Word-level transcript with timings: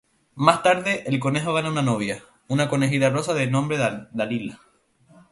Más 0.33 0.63
tarde 0.63 1.03
el 1.05 1.19
conejo 1.19 1.53
gana 1.53 1.69
una 1.69 1.83
novia, 1.83 2.23
una 2.47 2.69
conejita 2.69 3.11
rosa 3.11 3.35
de 3.35 3.45
nombre 3.45 3.77
Dalila. 3.77 4.59